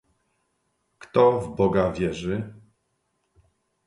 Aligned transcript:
"kto 0.99 1.39
w 1.41 1.55
Boga 1.55 1.91
wierzy!" 1.91 2.53